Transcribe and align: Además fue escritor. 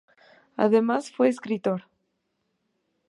Además 0.57 1.11
fue 1.11 1.27
escritor. 1.29 1.83